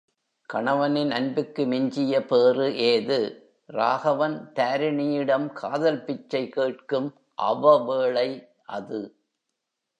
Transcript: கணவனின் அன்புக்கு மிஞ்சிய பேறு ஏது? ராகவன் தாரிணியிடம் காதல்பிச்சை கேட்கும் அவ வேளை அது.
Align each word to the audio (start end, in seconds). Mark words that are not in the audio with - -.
கணவனின் 0.49 1.11
அன்புக்கு 1.11 1.65
மிஞ்சிய 1.65 2.25
பேறு 2.25 2.75
ஏது? 2.75 3.19
ராகவன் 3.69 4.51
தாரிணியிடம் 4.55 5.47
காதல்பிச்சை 5.61 6.49
கேட்கும் 6.49 7.09
அவ 7.35 7.85
வேளை 7.85 8.29
அது. 8.65 9.01